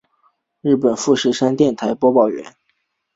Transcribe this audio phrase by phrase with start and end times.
[0.61, 2.55] 日本富士电视台播报员。